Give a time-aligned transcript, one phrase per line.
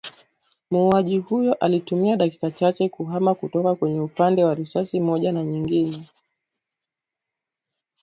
[0.71, 6.09] Muuaji huyo alitumia dakika chache kuhama kutoka kwenye upande wa risasi moja na nyingine